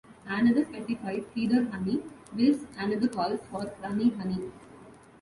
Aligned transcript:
Another 0.25 0.65
specifies 0.65 1.25
heather 1.37 1.63
honey, 1.69 2.01
whilst 2.35 2.65
another 2.75 3.07
calls 3.07 3.39
for 3.51 3.71
"runny 3.83 4.09
honey" 4.09 4.49